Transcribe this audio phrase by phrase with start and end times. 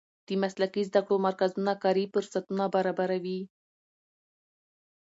[0.27, 3.39] د مسلکي زده کړو مرکزونه کاري فرصتونه برابروي.